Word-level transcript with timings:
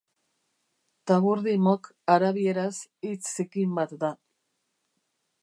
Taburdimok, 1.11 1.89
arabieraz, 2.15 2.73
hitz 3.11 3.23
zikin 3.35 3.79
bat 3.83 3.95
da. 4.07 4.13